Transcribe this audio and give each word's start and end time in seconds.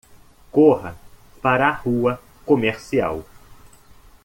Corra 0.51 0.95
para 1.43 1.69
a 1.69 1.71
rua 1.75 2.19
comercial 2.43 3.23